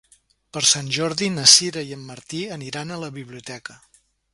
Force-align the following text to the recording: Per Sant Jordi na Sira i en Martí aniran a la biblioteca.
Per 0.55 0.63
Sant 0.69 0.89
Jordi 0.97 1.29
na 1.35 1.45
Sira 1.53 1.85
i 1.91 1.95
en 1.99 2.03
Martí 2.09 2.43
aniran 2.59 2.97
a 2.97 3.01
la 3.05 3.15
biblioteca. 3.23 3.83